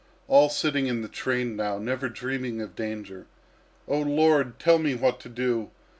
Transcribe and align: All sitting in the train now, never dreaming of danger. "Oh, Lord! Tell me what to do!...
All 0.27 0.49
sitting 0.49 0.87
in 0.87 1.03
the 1.03 1.07
train 1.07 1.55
now, 1.55 1.77
never 1.77 2.09
dreaming 2.09 2.59
of 2.59 2.75
danger. 2.75 3.27
"Oh, 3.87 4.01
Lord! 4.01 4.57
Tell 4.57 4.79
me 4.79 4.95
what 4.95 5.19
to 5.19 5.29
do!... 5.29 5.69